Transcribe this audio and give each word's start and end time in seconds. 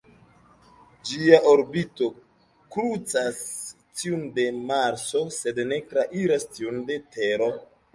Ĝia 1.09 1.39
orbito 1.51 2.07
krucas 2.77 3.45
tiun 4.03 4.27
de 4.41 4.49
Marso 4.67 5.27
sed 5.41 5.67
ne 5.73 5.83
trairas 5.95 6.53
tiun 6.59 6.87
de 6.93 7.03
Tero. 7.17 7.57